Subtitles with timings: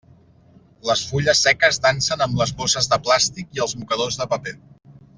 [0.89, 4.57] Les fulles seques dansen amb les bosses de plàstic i els mocadors de paper.